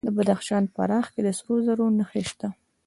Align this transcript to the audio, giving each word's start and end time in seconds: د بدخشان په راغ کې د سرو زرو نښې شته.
د 0.07 0.09
بدخشان 0.17 0.63
په 0.73 0.81
راغ 0.91 1.05
کې 1.13 1.21
د 1.23 1.29
سرو 1.37 1.55
زرو 1.65 1.85
نښې 1.97 2.23
شته. 2.29 2.47